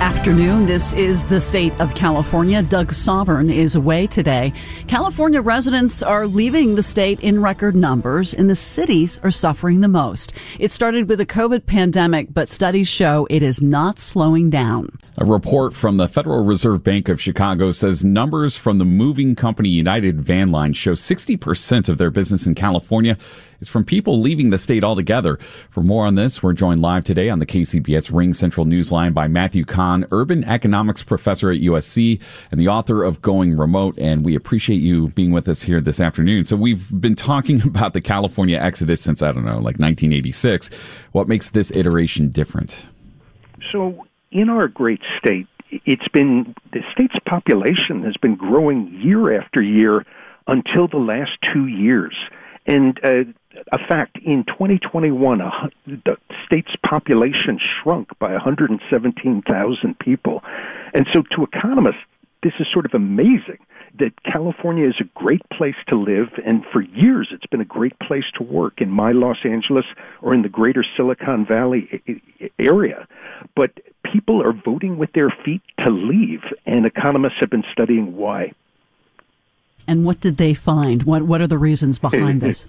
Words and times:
afternoon. 0.00 0.66
This 0.66 0.92
is 0.92 1.24
the 1.24 1.40
state 1.40 1.72
of 1.80 1.94
California. 1.94 2.62
Doug 2.62 2.92
Sovern 2.92 3.50
is 3.50 3.74
away 3.74 4.06
today. 4.06 4.52
California 4.86 5.40
residents 5.40 6.02
are 6.02 6.26
leaving 6.26 6.74
the 6.74 6.82
state 6.82 7.18
in 7.20 7.40
record 7.40 7.74
numbers, 7.74 8.34
and 8.34 8.50
the 8.50 8.56
cities 8.56 9.18
are 9.22 9.30
suffering 9.30 9.80
the 9.80 9.88
most. 9.88 10.32
It 10.58 10.70
started 10.70 11.08
with 11.08 11.18
the 11.18 11.26
COVID 11.26 11.66
pandemic, 11.66 12.34
but 12.34 12.48
studies 12.48 12.88
show 12.88 13.26
it 13.30 13.42
is 13.42 13.62
not 13.62 13.98
slowing 13.98 14.50
down. 14.50 14.98
A 15.18 15.24
report 15.24 15.72
from 15.72 15.96
the 15.96 16.08
Federal 16.08 16.44
Reserve 16.44 16.84
Bank 16.84 17.08
of 17.08 17.20
Chicago 17.20 17.72
says 17.72 18.04
numbers 18.04 18.56
from 18.56 18.78
the 18.78 18.84
moving 18.84 19.34
company 19.34 19.70
United 19.70 20.20
Van 20.20 20.52
Line 20.52 20.74
show 20.74 20.92
60% 20.92 21.88
of 21.88 21.96
their 21.96 22.10
business 22.10 22.46
in 22.46 22.54
California 22.54 23.16
is 23.60 23.68
from 23.68 23.84
people 23.84 24.20
leaving 24.20 24.50
the 24.50 24.58
state 24.58 24.84
altogether. 24.84 25.36
For 25.70 25.82
more 25.82 26.06
on 26.06 26.14
this, 26.14 26.42
we're 26.42 26.52
joined 26.52 26.82
live 26.82 27.04
today 27.04 27.28
on 27.28 27.38
the 27.38 27.46
KCBS 27.46 28.10
RingCentral 28.10 28.66
Newsline 28.66 29.14
by 29.14 29.28
Matthew 29.28 29.64
Kahn, 29.64 30.06
urban 30.10 30.44
economics 30.44 31.02
professor 31.02 31.50
at 31.50 31.60
USC 31.60 32.20
and 32.50 32.60
the 32.60 32.68
author 32.68 33.02
of 33.02 33.22
Going 33.22 33.56
Remote. 33.56 33.98
And 33.98 34.24
we 34.24 34.34
appreciate 34.34 34.80
you 34.80 35.08
being 35.08 35.32
with 35.32 35.48
us 35.48 35.62
here 35.62 35.80
this 35.80 36.00
afternoon. 36.00 36.44
So 36.44 36.56
we've 36.56 36.88
been 37.00 37.16
talking 37.16 37.62
about 37.66 37.92
the 37.92 38.00
California 38.00 38.58
exodus 38.58 39.00
since, 39.00 39.22
I 39.22 39.32
don't 39.32 39.44
know, 39.44 39.56
like 39.56 39.78
1986. 39.78 40.70
What 41.12 41.28
makes 41.28 41.50
this 41.50 41.70
iteration 41.72 42.28
different? 42.28 42.86
So 43.72 44.06
in 44.30 44.48
our 44.48 44.68
great 44.68 45.00
state, 45.18 45.46
it's 45.70 46.08
been 46.08 46.54
the 46.72 46.82
state's 46.92 47.18
population 47.26 48.02
has 48.04 48.16
been 48.16 48.36
growing 48.36 48.92
year 49.02 49.38
after 49.38 49.62
year 49.62 50.04
until 50.46 50.88
the 50.88 50.98
last 50.98 51.32
two 51.42 51.66
years. 51.66 52.14
And 52.66 52.98
uh, 53.04 53.24
a 53.72 53.78
fact, 53.78 54.18
in 54.18 54.44
2021, 54.44 55.40
uh, 55.40 55.68
the 55.86 56.16
state's 56.46 56.74
population 56.88 57.58
shrunk 57.58 58.16
by 58.18 58.32
117,000 58.32 59.98
people. 59.98 60.42
And 60.94 61.06
so, 61.12 61.22
to 61.34 61.42
economists, 61.42 62.02
this 62.42 62.52
is 62.60 62.66
sort 62.72 62.86
of 62.86 62.94
amazing 62.94 63.58
that 63.98 64.12
California 64.22 64.86
is 64.86 64.94
a 65.00 65.04
great 65.14 65.42
place 65.50 65.74
to 65.88 65.96
live, 65.96 66.28
and 66.44 66.64
for 66.72 66.82
years 66.82 67.28
it's 67.32 67.46
been 67.46 67.60
a 67.60 67.64
great 67.64 67.98
place 67.98 68.24
to 68.36 68.42
work 68.42 68.80
in 68.80 68.90
my 68.90 69.12
Los 69.12 69.38
Angeles 69.44 69.86
or 70.20 70.34
in 70.34 70.42
the 70.42 70.48
greater 70.48 70.84
Silicon 70.96 71.46
Valley 71.46 72.02
area. 72.58 73.08
But 73.54 73.72
people 74.12 74.42
are 74.42 74.52
voting 74.52 74.98
with 74.98 75.12
their 75.12 75.30
feet 75.44 75.62
to 75.80 75.90
leave, 75.90 76.42
and 76.66 76.86
economists 76.86 77.36
have 77.40 77.50
been 77.50 77.64
studying 77.72 78.16
why. 78.16 78.52
And 79.88 80.04
what 80.04 80.20
did 80.20 80.36
they 80.36 80.52
find? 80.52 81.04
What 81.04 81.22
What 81.22 81.40
are 81.40 81.46
the 81.46 81.58
reasons 81.58 81.98
behind 81.98 82.40
this? 82.40 82.66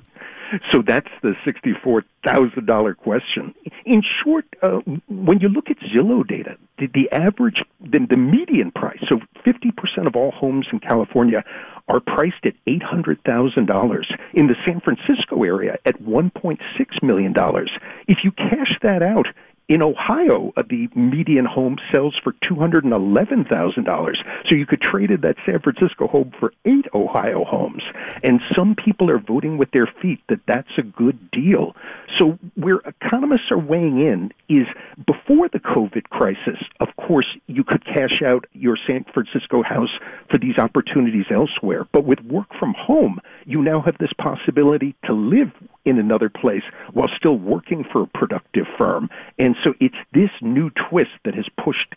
So 0.72 0.82
that's 0.82 1.10
the 1.22 1.36
sixty-four 1.46 2.04
thousand 2.24 2.66
dollar 2.66 2.94
question. 2.94 3.54
In 3.86 4.02
short, 4.24 4.46
uh, 4.62 4.80
when 5.08 5.40
you 5.40 5.50
look 5.50 5.70
at 5.70 5.78
Zillow 5.80 6.28
data, 6.28 6.58
the, 6.78 6.88
the 6.88 7.12
average, 7.12 7.64
the, 7.82 8.06
the 8.10 8.18
median 8.18 8.72
price, 8.72 9.00
so 9.08 9.20
fifty 9.44 9.72
percent 9.72 10.08
of 10.08 10.16
all 10.16 10.32
homes 10.32 10.68
in 10.72 10.80
California 10.80 11.44
are 11.88 12.00
priced 12.00 12.46
at 12.46 12.54
eight 12.68 12.84
hundred 12.84 13.24
thousand 13.24 13.66
dollars. 13.68 14.12
In 14.34 14.48
the 14.48 14.56
San 14.66 14.82
Francisco 14.82 15.44
area, 15.44 15.78
at 15.86 16.02
one 16.02 16.30
point 16.30 16.60
six 16.78 16.96
million 17.02 17.34
dollars. 17.34 17.72
If 18.08 18.20
you 18.24 18.32
cash 18.32 18.78
that 18.82 19.02
out, 19.02 19.28
in 19.68 19.82
Ohio, 19.82 20.54
uh, 20.56 20.64
the 20.70 20.88
median 20.96 21.46
home 21.46 21.78
sells 21.92 22.16
for 22.24 22.34
$211,000. 22.44 24.16
So 24.48 24.56
you 24.56 24.66
could 24.66 24.82
trade 24.82 25.12
in 25.12 25.22
that 25.22 25.36
San 25.46 25.60
Francisco 25.60 26.08
home 26.08 26.32
for 26.40 26.54
eight 26.66 26.86
Ohio 26.94 27.44
homes. 27.44 27.84
And 28.24 28.40
some 28.56 28.76
people 28.76 29.10
are 29.10 29.20
voting 29.20 29.58
with 29.58 29.72
their 29.72 29.88
feet 30.02 30.22
that 30.30 30.40
that's 30.48 30.78
a 30.78 30.84
good 30.84 31.32
deal. 31.32 31.76
So 32.18 32.40
where 32.56 32.78
economists 32.86 33.52
are 33.52 33.60
weighing 33.60 34.00
in 34.00 34.32
is 34.48 34.68
before 35.06 35.50
the 35.50 35.60
COVID 35.60 36.10
crisis, 36.10 36.64
of 36.80 36.88
course, 36.96 37.28
you 37.48 37.64
could 37.64 37.84
cash 37.86 38.22
out 38.22 38.46
your 38.54 38.78
San 38.88 39.06
Francisco 39.14 39.64
house 39.64 39.92
for 40.30 40.38
these 40.38 40.58
opportunities 40.58 41.26
elsewhere. 41.30 41.86
But 41.92 42.06
with 42.06 42.22
work 42.22 42.48
from 42.58 42.74
home, 42.78 43.20
you 43.46 43.62
now 43.62 43.82
have 43.82 43.98
this 44.00 44.14
possibility 44.18 44.96
to 45.06 45.14
live 45.14 45.52
in 45.88 45.98
another 45.98 46.30
place 46.30 46.64
while 46.92 47.08
still 47.16 47.38
working 47.38 47.86
for 47.92 48.04
a 48.04 48.08
productive 48.08 48.66
firm. 48.78 49.10
And 49.40 49.56
so 49.64 49.74
it's 49.80 49.96
this 50.14 50.30
new 50.42 50.70
twist 50.90 51.12
that 51.24 51.34
has 51.34 51.46
pushed, 51.64 51.96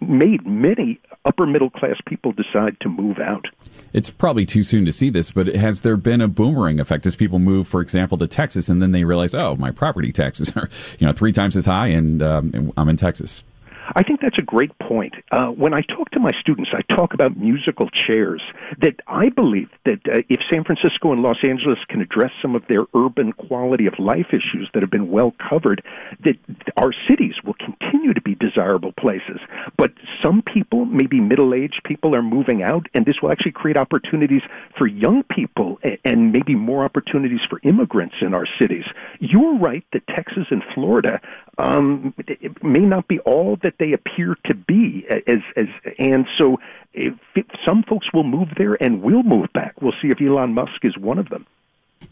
made 0.00 0.46
many 0.46 1.00
upper 1.24 1.44
middle 1.44 1.70
class 1.70 1.96
people 2.06 2.32
decide 2.32 2.78
to 2.80 2.88
move 2.88 3.18
out. 3.18 3.46
It's 3.92 4.10
probably 4.10 4.46
too 4.46 4.62
soon 4.62 4.84
to 4.86 4.92
see 4.92 5.10
this, 5.10 5.32
but 5.32 5.48
has 5.48 5.80
there 5.80 5.96
been 5.96 6.20
a 6.20 6.28
boomerang 6.28 6.78
effect 6.78 7.04
as 7.04 7.16
people 7.16 7.40
move, 7.40 7.66
for 7.66 7.80
example, 7.80 8.16
to 8.18 8.28
Texas 8.28 8.68
and 8.68 8.80
then 8.80 8.92
they 8.92 9.02
realize, 9.04 9.34
oh, 9.34 9.56
my 9.56 9.72
property 9.72 10.12
taxes 10.12 10.52
are, 10.56 10.70
you 11.00 11.06
know, 11.06 11.12
three 11.12 11.32
times 11.32 11.56
as 11.56 11.66
high 11.66 11.88
and 11.88 12.22
um, 12.22 12.72
I'm 12.76 12.88
in 12.88 12.96
Texas? 12.96 13.42
I 13.94 14.02
think 14.02 14.20
that's 14.20 14.38
a 14.38 14.42
great 14.42 14.76
point. 14.78 15.14
Uh, 15.30 15.48
when 15.48 15.74
I 15.74 15.80
talk 15.80 16.10
to 16.12 16.20
my 16.20 16.30
students, 16.40 16.70
I 16.72 16.82
talk 16.94 17.14
about 17.14 17.36
musical 17.36 17.88
chairs. 17.90 18.42
That 18.80 19.00
I 19.06 19.28
believe 19.28 19.68
that 19.84 20.00
uh, 20.06 20.22
if 20.28 20.40
San 20.50 20.64
Francisco 20.64 21.12
and 21.12 21.22
Los 21.22 21.38
Angeles 21.42 21.78
can 21.88 22.00
address 22.00 22.30
some 22.40 22.54
of 22.54 22.66
their 22.68 22.84
urban 22.94 23.32
quality 23.32 23.86
of 23.86 23.98
life 23.98 24.28
issues 24.30 24.70
that 24.72 24.82
have 24.82 24.90
been 24.90 25.10
well 25.10 25.34
covered, 25.48 25.82
that 26.24 26.36
our 26.76 26.92
cities 27.08 27.34
will 27.44 27.54
continue 27.54 28.14
to 28.14 28.20
be 28.20 28.34
desirable 28.34 28.92
places. 28.92 29.40
But 29.76 29.92
some 30.24 30.42
people, 30.42 30.84
maybe 30.84 31.20
middle 31.20 31.54
aged 31.54 31.80
people, 31.84 32.14
are 32.14 32.22
moving 32.22 32.62
out, 32.62 32.86
and 32.94 33.04
this 33.04 33.16
will 33.22 33.30
actually 33.30 33.52
create 33.52 33.76
opportunities 33.76 34.42
for 34.76 34.86
young 34.86 35.22
people 35.24 35.78
and 36.04 36.32
maybe 36.32 36.54
more 36.54 36.84
opportunities 36.84 37.40
for 37.48 37.60
immigrants 37.62 38.16
in 38.20 38.34
our 38.34 38.46
cities. 38.60 38.84
You're 39.20 39.58
right 39.58 39.84
that 39.92 40.06
Texas 40.06 40.46
and 40.50 40.62
Florida 40.74 41.20
um, 41.58 42.14
may 42.62 42.80
not 42.84 43.08
be 43.08 43.18
all 43.20 43.58
that 43.62 43.74
they 43.78 43.92
appear 43.92 44.36
to 44.46 44.54
be. 44.54 45.06
As, 45.26 45.38
as 45.56 45.66
and 45.98 46.26
so, 46.38 46.58
if, 46.92 47.14
some 47.66 47.82
folks 47.82 48.06
will 48.12 48.24
move 48.24 48.48
there 48.56 48.82
and 48.82 49.02
will 49.02 49.22
move 49.22 49.48
back. 49.52 49.80
We'll 49.80 49.94
see 50.02 50.08
if 50.08 50.20
Elon 50.20 50.54
Musk 50.54 50.84
is 50.84 50.96
one 50.96 51.18
of 51.18 51.28
them. 51.28 51.46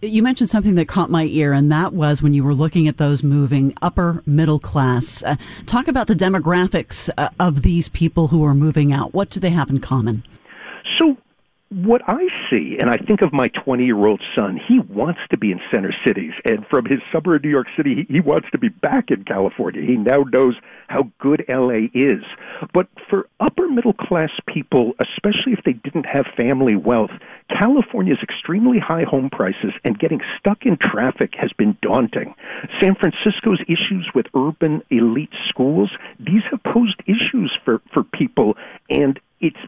You 0.03 0.23
mentioned 0.23 0.49
something 0.49 0.77
that 0.77 0.89
caught 0.89 1.11
my 1.11 1.25
ear, 1.25 1.53
and 1.53 1.71
that 1.71 1.93
was 1.93 2.23
when 2.23 2.33
you 2.33 2.43
were 2.43 2.55
looking 2.55 2.89
at 2.89 2.97
those 2.97 3.23
moving 3.23 3.75
upper 3.83 4.23
middle 4.25 4.59
class. 4.59 5.23
Uh, 5.23 5.37
talk 5.67 5.89
about 5.89 6.07
the 6.07 6.15
demographics 6.15 7.11
uh, 7.19 7.29
of 7.39 7.61
these 7.61 7.91
people 7.91 8.29
who 8.29 8.43
are 8.43 8.55
moving 8.55 8.95
out. 8.95 9.13
What 9.13 9.29
do 9.29 9.41
they 9.41 9.51
have 9.51 9.69
in 9.69 9.79
common? 9.79 10.25
So, 10.97 11.19
what 11.69 12.01
I 12.09 12.29
see, 12.51 12.79
and 12.81 12.89
I 12.89 12.97
think 12.97 13.21
of 13.21 13.35
my 13.35 13.49
20 13.49 13.85
year 13.85 14.07
old 14.07 14.23
son, 14.35 14.59
he 14.67 14.79
wants 14.79 15.21
to 15.33 15.37
be 15.37 15.53
in 15.53 15.61
center 15.71 15.95
cities. 16.05 16.33
And 16.47 16.67
from 16.71 16.87
his 16.87 17.01
suburb, 17.13 17.37
of 17.37 17.45
New 17.45 17.51
York 17.51 17.69
City, 17.77 18.07
he 18.09 18.21
wants 18.21 18.49
to 18.53 18.59
be 18.59 18.71
back 18.71 19.11
in 19.11 19.25
California. 19.25 19.83
He 19.83 19.97
now 19.97 20.25
knows 20.33 20.55
how 20.89 21.13
good 21.21 21.45
LA 21.47 21.89
is. 21.93 22.25
But 22.73 22.89
for 23.11 23.29
upper 23.39 23.69
middle 23.69 23.93
class 23.93 24.31
people, 24.49 24.95
especially 24.99 25.53
if 25.53 25.63
they 25.65 25.75
didn't 25.75 26.07
have 26.07 26.25
family 26.39 26.75
wealth, 26.75 27.11
California's 27.61 28.19
extremely 28.23 28.79
high 28.79 29.05
home 29.05 29.29
prices 29.31 29.73
and 29.85 29.99
getting 29.99 30.21
stuck 30.39 30.65
in 30.65 30.79
traffic 30.79 31.35
has 31.37 31.53
been 31.53 31.77
daunting. 31.83 32.35
San 32.81 32.95
Francisco's 32.95 33.61
issues 33.69 34.09
with 34.15 34.27
urban 34.35 34.83
elite 34.91 35.35
schools, 35.49 35.91
these 36.19 36.43
have 36.51 36.63
posed 36.63 37.03
issues 37.07 37.57
for, 37.65 37.83
for 37.93 38.03
people. 38.03 38.57
And 38.89 39.21
it's 39.41 39.59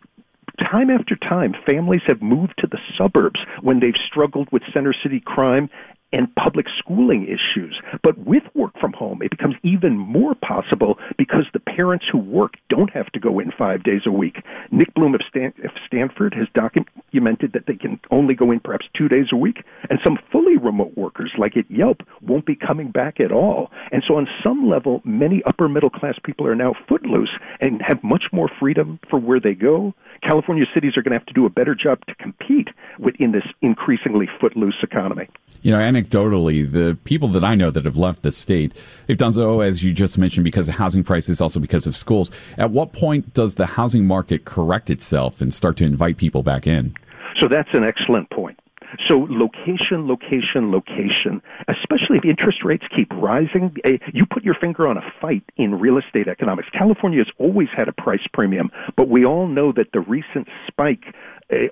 time 0.59 0.91
after 0.91 1.17
time, 1.17 1.55
families 1.67 2.03
have 2.06 2.23
moved 2.23 2.55
to 2.59 2.67
the 2.67 2.79
suburbs 2.97 3.41
when 3.61 3.81
they've 3.81 3.95
struggled 4.06 4.50
with 4.50 4.62
center 4.73 4.95
city 5.03 5.21
crime 5.21 5.69
and 6.12 6.35
public 6.35 6.67
schooling 6.79 7.25
issues. 7.25 7.81
But 8.03 8.19
with 8.19 8.43
work 8.55 8.79
from 8.79 8.93
home, 8.93 9.23
it 9.23 9.31
becomes 9.31 9.56
even 9.62 9.97
more 9.97 10.35
possible 10.35 10.99
because 11.17 11.47
the 11.53 11.61
parents 11.61 12.05
who 12.11 12.19
work 12.19 12.55
don't 12.69 12.91
have 12.91 13.11
to 13.12 13.20
go 13.20 13.38
in 13.38 13.50
five 13.53 13.82
days 13.82 14.03
a 14.06 14.12
week. 14.12 14.43
Nick 14.70 14.93
Bloom 14.94 15.14
of, 15.14 15.23
Stan- 15.29 15.55
of 15.64 15.70
Stanford 15.87 16.35
has 16.35 16.49
documented 16.55 17.53
that 17.53 17.67
they 17.67 17.76
can 17.76 18.00
only 18.11 18.35
go 18.35 18.50
in 18.50 18.61
perhaps 18.61 18.87
two 18.94 19.09
days 19.09 19.26
a 19.32 19.37
week, 19.37 19.64
and 19.93 20.00
some 20.03 20.17
fully 20.33 20.56
remote 20.56 20.97
workers, 20.97 21.33
like 21.37 21.55
at 21.55 21.71
Yelp, 21.71 22.03
won't 22.23 22.47
be 22.47 22.56
coming 22.56 22.91
back 22.91 23.21
at 23.21 23.31
all. 23.31 23.71
And 23.91 24.03
so, 24.09 24.17
on 24.17 24.27
some 24.43 24.67
level, 24.67 25.03
many 25.05 25.43
upper 25.44 25.69
middle 25.69 25.91
class 25.91 26.15
people 26.25 26.47
are 26.47 26.55
now 26.55 26.73
footloose 26.89 27.29
and 27.61 27.83
have 27.87 28.03
much 28.03 28.25
more 28.33 28.50
freedom 28.59 28.99
for 29.11 29.21
where 29.21 29.39
they 29.39 29.53
go. 29.53 29.93
California 30.23 30.65
cities 30.73 30.97
are 30.97 31.03
going 31.03 31.12
to 31.12 31.19
have 31.19 31.27
to 31.27 31.35
do 31.35 31.44
a 31.44 31.50
better 31.50 31.75
job 31.75 31.99
to 32.06 32.15
compete 32.15 32.69
within 32.99 33.33
this 33.33 33.43
increasingly 33.61 34.31
footloose 34.41 34.77
economy. 34.83 35.29
You 35.61 35.73
know, 35.73 35.77
anecdotally, 35.77 36.73
the 36.73 36.97
people 37.05 37.29
that 37.29 37.45
I 37.45 37.55
know 37.55 37.71
that 37.71 37.85
have 37.85 37.99
left 37.99 38.23
the 38.23 38.33
state, 38.33 38.73
they've 39.09 39.19
done 39.19 39.33
so, 39.33 39.61
as 39.61 39.85
you 39.85 39.93
just 39.93 40.17
mentioned, 40.17 40.45
because 40.45 40.71
of 40.71 40.77
housing 40.77 41.05
prices, 41.05 41.38
also 41.38 41.61
because 41.61 41.87
of 41.87 41.95
schools. 41.95 42.31
At 42.56 42.71
what 42.71 42.95
point 42.95 43.35
does 43.35 43.56
the 43.56 43.67
housing 43.67 44.06
market 44.06 44.47
correct 44.47 44.88
itself 44.88 45.43
and 45.43 45.53
start 45.53 45.77
to 45.77 45.85
invite 45.85 46.17
people 46.17 46.43
back 46.43 46.67
in? 46.67 46.95
So 47.38 47.47
that's 47.47 47.69
an 47.75 47.85
excellent 47.85 48.31
point. 48.31 48.59
So 49.08 49.26
location, 49.28 50.06
location, 50.06 50.70
location, 50.70 51.43
especially 51.69 52.19
if 52.19 52.25
interest 52.25 52.64
rates 52.64 52.84
keep 52.94 53.12
rising, 53.14 53.76
eh, 53.84 53.99
you 54.12 54.26
put 54.26 54.44
your 54.44 54.54
finger 54.54 54.87
on 54.87 54.96
a 54.96 55.12
fight 55.20 55.44
in 55.56 55.78
real 55.78 55.99
estate 55.99 56.28
economics. 56.28 56.69
California 56.72 57.19
has 57.19 57.32
always 57.38 57.69
had 57.75 57.88
a 57.88 57.93
price 57.93 58.26
premium, 58.32 58.70
but 58.96 59.08
we 59.08 59.25
all 59.25 59.46
know 59.46 59.72
that 59.72 59.93
the 59.93 60.00
recent 60.00 60.49
spike 60.66 61.04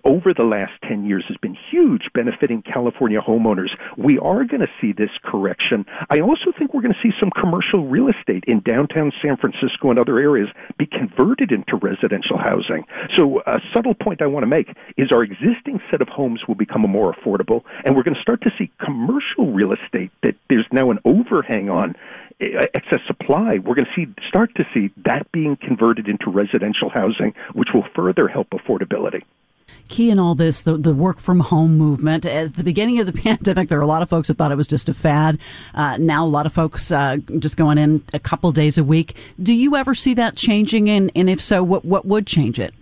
over 0.04 0.34
the 0.34 0.44
last 0.44 0.72
10 0.88 1.04
years 1.04 1.24
has 1.28 1.36
been 1.38 1.56
huge, 1.70 2.02
benefiting 2.14 2.62
California 2.62 3.20
homeowners. 3.20 3.70
We 3.96 4.18
are 4.18 4.44
going 4.44 4.60
to 4.60 4.70
see 4.80 4.92
this 4.92 5.10
correction. 5.24 5.86
I 6.10 6.20
also 6.20 6.52
think 6.56 6.74
we're 6.74 6.82
going 6.82 6.94
to 6.94 7.02
see 7.02 7.14
some 7.18 7.30
commercial 7.30 7.86
real 7.86 8.08
estate 8.08 8.44
in 8.46 8.60
downtown 8.60 9.12
San 9.22 9.36
Francisco 9.36 9.90
and 9.90 9.98
other 9.98 10.18
areas 10.18 10.48
be 10.78 10.86
converted 10.86 11.52
into 11.52 11.76
residential 11.76 12.38
housing. 12.38 12.84
So, 13.14 13.40
a 13.46 13.60
subtle 13.74 13.94
point 13.94 14.22
I 14.22 14.26
want 14.26 14.42
to 14.42 14.48
make 14.48 14.68
is 14.96 15.10
our 15.12 15.22
existing 15.22 15.80
set 15.90 16.02
of 16.02 16.08
homes 16.08 16.40
will 16.46 16.54
become 16.54 16.82
more 16.82 17.14
affordable, 17.14 17.62
and 17.84 17.96
we're 17.96 18.02
going 18.02 18.16
to 18.16 18.22
start 18.22 18.42
to 18.42 18.50
see 18.58 18.70
commercial 18.84 19.52
real 19.52 19.72
estate 19.72 20.10
that 20.22 20.34
there's 20.48 20.66
now 20.72 20.90
an 20.90 20.98
overhang 21.04 21.70
on 21.70 21.94
uh, 22.42 22.66
excess 22.74 23.00
supply, 23.06 23.58
we're 23.58 23.74
going 23.74 23.84
to 23.84 23.94
see 23.94 24.06
start 24.26 24.54
to 24.54 24.64
see 24.72 24.90
that 25.04 25.30
being 25.30 25.56
converted 25.56 26.08
into 26.08 26.30
residential 26.30 26.88
housing, 26.88 27.34
which 27.52 27.68
will 27.74 27.84
further 27.94 28.28
help 28.28 28.48
affordability 28.50 29.22
key 29.88 30.10
in 30.10 30.18
all 30.18 30.34
this, 30.34 30.62
the, 30.62 30.76
the 30.76 30.94
work 30.94 31.18
from 31.18 31.40
home 31.40 31.76
movement. 31.76 32.24
At 32.24 32.54
the 32.54 32.64
beginning 32.64 32.98
of 33.00 33.06
the 33.06 33.12
pandemic, 33.22 33.68
there 33.68 33.78
were 33.78 33.84
a 33.84 33.88
lot 33.88 34.02
of 34.02 34.08
folks 34.08 34.28
that 34.28 34.34
thought 34.34 34.52
it 34.52 34.56
was 34.56 34.68
just 34.68 34.88
a 34.88 34.94
fad. 34.94 35.38
Uh, 35.74 35.96
now, 35.98 36.24
a 36.24 36.28
lot 36.28 36.46
of 36.46 36.52
folks 36.52 36.90
uh, 36.90 37.16
just 37.38 37.56
going 37.56 37.78
in 37.78 38.02
a 38.14 38.18
couple 38.18 38.52
days 38.52 38.78
a 38.78 38.84
week. 38.84 39.16
Do 39.42 39.52
you 39.52 39.76
ever 39.76 39.94
see 39.94 40.14
that 40.14 40.36
changing? 40.36 40.88
And, 40.88 41.10
and 41.14 41.28
if 41.28 41.40
so, 41.40 41.62
what, 41.62 41.84
what 41.84 42.06
would 42.06 42.26
change 42.26 42.58
it? 42.58 42.74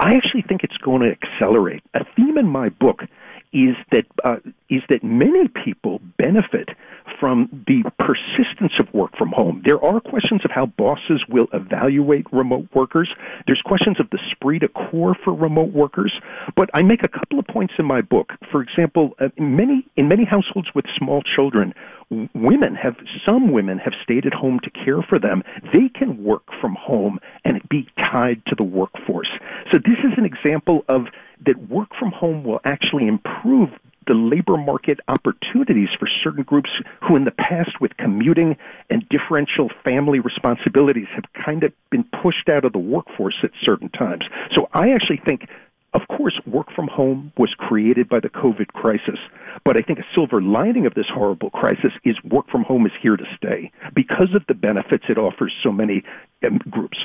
I 0.00 0.14
actually 0.14 0.42
think 0.42 0.64
it's 0.64 0.76
going 0.78 1.02
to 1.02 1.10
accelerate. 1.10 1.82
A 1.94 2.04
theme 2.16 2.38
in 2.38 2.46
my 2.46 2.68
book 2.68 3.02
is 3.52 3.76
that 3.92 4.04
uh, 4.24 4.36
is 4.68 4.82
that 4.88 5.04
many 5.04 5.48
people 5.48 6.00
benefit 6.18 6.70
from 7.18 7.48
the 7.66 7.82
persistence 7.98 8.72
of 8.78 8.92
work 8.92 9.16
from 9.16 9.30
home. 9.32 9.62
There 9.64 9.82
are 9.82 10.00
questions 10.00 10.42
of 10.44 10.50
how 10.50 10.66
bosses 10.66 11.22
will 11.28 11.48
evaluate 11.52 12.26
remote 12.32 12.68
workers. 12.74 13.08
There's 13.46 13.62
questions 13.62 13.98
of 14.00 14.10
the 14.10 14.18
esprit 14.30 14.60
de 14.60 14.68
corps 14.68 15.16
for 15.24 15.34
remote 15.34 15.72
workers. 15.72 16.12
But 16.56 16.70
I 16.74 16.82
make 16.82 17.04
a 17.04 17.08
couple 17.08 17.38
of 17.38 17.46
points 17.46 17.74
in 17.78 17.86
my 17.86 18.00
book. 18.00 18.32
For 18.50 18.62
example, 18.62 19.14
uh, 19.20 19.28
in 19.36 19.56
many 19.56 19.86
in 19.96 20.08
many 20.08 20.24
households 20.24 20.68
with 20.74 20.84
small 20.98 21.22
children, 21.22 21.74
women 22.34 22.74
have 22.74 22.96
some 23.26 23.52
women 23.52 23.78
have 23.78 23.94
stayed 24.02 24.26
at 24.26 24.34
home 24.34 24.60
to 24.60 24.70
care 24.70 25.02
for 25.02 25.18
them. 25.18 25.42
They 25.72 25.88
can 25.88 26.22
work 26.22 26.44
from 26.60 26.74
home 26.74 27.18
and 27.44 27.60
be 27.68 27.88
tied 27.98 28.42
to 28.46 28.54
the 28.54 28.64
workforce. 28.64 29.30
So 29.72 29.78
this 29.78 29.98
is 30.04 30.12
an 30.16 30.24
example 30.24 30.84
of 30.88 31.06
that 31.46 31.68
work 31.68 31.88
from 31.98 32.10
home 32.10 32.44
will 32.44 32.60
actually 32.64 33.06
improve 33.06 33.70
the 34.06 34.14
labor 34.14 34.56
market 34.56 35.00
opportunities 35.08 35.88
for 35.98 36.08
certain 36.22 36.42
groups 36.42 36.70
who, 37.02 37.16
in 37.16 37.24
the 37.24 37.30
past, 37.30 37.80
with 37.80 37.96
commuting 37.96 38.56
and 38.90 39.08
differential 39.08 39.70
family 39.82 40.20
responsibilities, 40.20 41.08
have 41.14 41.24
kind 41.44 41.64
of 41.64 41.72
been 41.90 42.04
pushed 42.22 42.48
out 42.48 42.64
of 42.64 42.72
the 42.72 42.78
workforce 42.78 43.36
at 43.42 43.50
certain 43.62 43.88
times. 43.90 44.24
So 44.52 44.68
I 44.72 44.92
actually 44.92 45.20
think. 45.24 45.48
Of 45.94 46.08
course, 46.08 46.40
work 46.44 46.72
from 46.72 46.88
home 46.88 47.32
was 47.38 47.54
created 47.56 48.08
by 48.08 48.18
the 48.18 48.28
COVID 48.28 48.66
crisis, 48.72 49.20
but 49.64 49.76
I 49.76 49.80
think 49.80 50.00
a 50.00 50.04
silver 50.12 50.42
lining 50.42 50.86
of 50.86 50.94
this 50.94 51.06
horrible 51.08 51.50
crisis 51.50 51.92
is 52.02 52.16
work 52.24 52.48
from 52.50 52.64
home 52.64 52.84
is 52.84 52.90
here 53.00 53.16
to 53.16 53.24
stay 53.36 53.70
because 53.94 54.34
of 54.34 54.44
the 54.48 54.54
benefits 54.54 55.04
it 55.08 55.18
offers 55.18 55.52
so 55.62 55.70
many 55.70 56.02
um, 56.44 56.58
groups. 56.68 56.98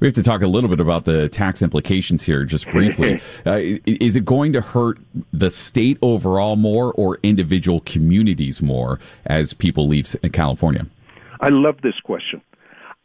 We 0.00 0.06
have 0.06 0.14
to 0.14 0.22
talk 0.22 0.42
a 0.42 0.46
little 0.46 0.68
bit 0.68 0.80
about 0.80 1.04
the 1.04 1.28
tax 1.28 1.62
implications 1.62 2.22
here, 2.22 2.44
just 2.44 2.70
briefly. 2.70 3.20
uh, 3.46 3.58
is 3.86 4.16
it 4.16 4.24
going 4.24 4.52
to 4.52 4.60
hurt 4.60 4.98
the 5.32 5.50
state 5.50 5.98
overall 6.02 6.56
more 6.56 6.92
or 6.92 7.18
individual 7.22 7.80
communities 7.80 8.60
more 8.60 9.00
as 9.26 9.54
people 9.54 9.88
leave 9.88 10.14
California? 10.32 10.86
I 11.40 11.48
love 11.48 11.80
this 11.82 11.98
question. 12.04 12.42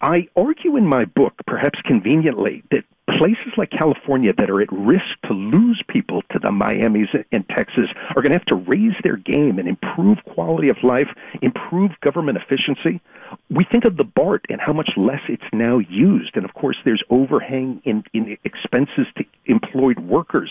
I 0.02 0.28
argue 0.36 0.78
in 0.78 0.88
my 0.88 1.06
book, 1.06 1.34
perhaps 1.46 1.80
conveniently, 1.86 2.64
that 2.72 2.84
places 3.18 3.54
like 3.58 3.70
California 3.70 4.34
that 4.38 4.50
are 4.50 4.62
at 4.62 4.72
risk 4.72 5.06
to 5.26 5.34
lose 5.34 5.82
people 5.88 6.22
to 6.32 6.40
the 6.40 6.52
Miamis 6.52 7.10
and 7.32 7.48
Texas 7.50 7.86
are 8.16 8.22
going 8.22 8.32
to 8.32 8.38
have 8.38 8.46
to 8.46 8.56
raise 8.56 8.96
their 9.04 9.18
game 9.18 9.60
and 9.60 9.68
improve 9.68 10.18
quality 10.34 10.70
of 10.70 10.78
life, 10.84 11.08
improve 11.42 11.92
government 12.02 12.38
efficiency. 12.38 13.02
We 13.50 13.66
think 13.70 13.86
of 13.86 13.98
the 13.98 14.04
BART 14.04 14.46
and 14.50 14.62
how 14.62 14.74
much 14.74 14.92
less 14.98 15.22
it's 15.28 15.44
now 15.54 15.80
used. 15.80 16.36
And 16.36 16.46
of 16.46 16.54
course, 16.54 16.78
there's 16.86 17.04
overhang 17.10 17.82
in, 17.84 18.04
in 18.14 18.38
expenses 18.44 19.08
to 19.18 19.26
employed 19.46 20.00
workers. 20.00 20.50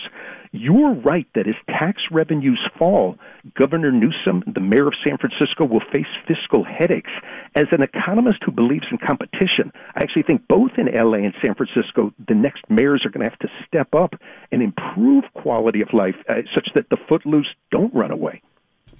You're 0.51 0.93
right 0.93 1.27
that 1.33 1.47
as 1.47 1.55
tax 1.67 2.03
revenues 2.11 2.59
fall, 2.77 3.17
Governor 3.55 3.91
Newsom, 3.91 4.43
the 4.45 4.59
mayor 4.59 4.87
of 4.87 4.93
San 5.03 5.17
Francisco, 5.17 5.65
will 5.65 5.83
face 5.91 6.07
fiscal 6.27 6.63
headaches. 6.63 7.11
As 7.55 7.67
an 7.71 7.81
economist 7.81 8.39
who 8.43 8.51
believes 8.51 8.85
in 8.91 8.97
competition, 8.97 9.71
I 9.95 10.01
actually 10.01 10.23
think 10.23 10.47
both 10.47 10.71
in 10.77 10.87
LA 10.87 11.19
and 11.19 11.33
San 11.41 11.55
Francisco, 11.55 12.13
the 12.27 12.35
next 12.35 12.63
mayors 12.69 13.05
are 13.05 13.09
going 13.09 13.23
to 13.23 13.29
have 13.29 13.39
to 13.39 13.49
step 13.65 13.95
up 13.95 14.15
and 14.51 14.61
improve 14.61 15.23
quality 15.33 15.81
of 15.81 15.93
life 15.93 16.15
uh, 16.27 16.41
such 16.53 16.69
that 16.75 16.89
the 16.89 16.97
footloose 17.07 17.47
don't 17.71 17.93
run 17.93 18.11
away. 18.11 18.41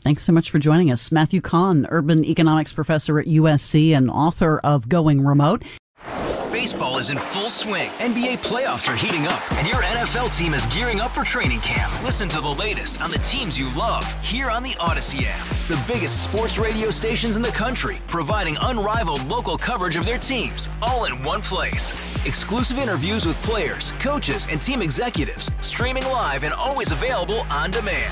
Thanks 0.02 0.24
so 0.24 0.34
much 0.34 0.50
for 0.50 0.58
joining 0.58 0.90
us. 0.90 1.12
Matthew 1.12 1.42
Kahn, 1.42 1.86
urban 1.92 2.26
economics 2.26 2.74
professor 2.74 3.20
at 3.20 3.28
USC 3.28 3.96
and 3.96 4.10
author 4.10 4.60
of 4.64 4.90
Going 4.90 5.24
Remote. 5.24 5.64
Baseball 6.52 6.98
is 6.98 7.12
in 7.12 7.20
full 7.20 7.50
swing. 7.50 7.90
NBA 8.00 8.40
playoffs 8.40 8.92
are 8.92 8.96
heating 8.96 9.26
up, 9.26 9.52
and 9.54 9.68
your 9.68 9.78
NFL 9.84 10.36
team 10.36 10.54
is 10.54 10.66
gearing 10.68 11.00
up 11.00 11.14
for 11.14 11.24
training 11.24 11.60
camp. 11.62 11.92
Listen 12.04 12.28
to 12.30 12.42
the 12.42 12.50
latest 12.50 13.02
on 13.02 13.10
the 13.10 13.20
teams 13.20 13.60
you 13.60 13.74
love 13.74 14.04
here 14.24 14.50
on 14.50 14.62
the 14.64 14.72
Audacy 14.72 15.24
app. 15.26 15.46
The 15.68 15.92
biggest 15.92 16.24
sports 16.24 16.58
radio 16.58 16.90
stations 16.90 17.36
in 17.36 17.42
the 17.42 17.50
country, 17.50 17.98
providing 18.08 18.58
unrivaled 18.62 19.26
local 19.26 19.58
coverage 19.58 19.96
of 19.96 20.06
their 20.06 20.20
teams, 20.20 20.70
all 20.82 21.06
in 21.06 21.24
one 21.24 21.42
place. 21.42 21.94
Exclusive 22.26 22.78
interviews 22.78 23.26
with 23.26 23.42
players, 23.44 23.92
coaches, 24.00 24.48
and 24.50 24.62
team 24.62 24.82
executives, 24.82 25.52
streaming 25.62 26.04
live 26.06 26.44
and 26.44 26.54
always 26.54 26.92
available 26.92 27.42
on 27.50 27.72
demand. 27.72 28.12